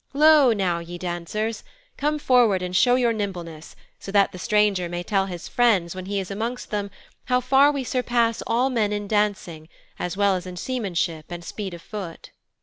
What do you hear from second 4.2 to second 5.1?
the stranger may